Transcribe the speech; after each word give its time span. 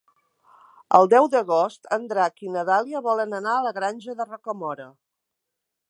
El 0.99 1.09
deu 1.13 1.27
d'agost 1.33 1.85
en 1.97 2.07
Drac 2.13 2.43
i 2.47 2.51
na 2.55 2.65
Dàlia 2.71 3.05
volen 3.09 3.39
anar 3.43 3.55
a 3.59 3.63
la 3.67 3.75
Granja 3.79 4.19
de 4.23 4.29
Rocamora. 4.33 4.93